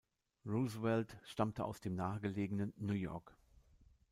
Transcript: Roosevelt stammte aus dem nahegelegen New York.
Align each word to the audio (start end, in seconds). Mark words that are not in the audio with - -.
Roosevelt 0.47 1.15
stammte 1.25 1.63
aus 1.63 1.79
dem 1.79 1.93
nahegelegen 1.93 2.73
New 2.77 2.95
York. 2.95 3.37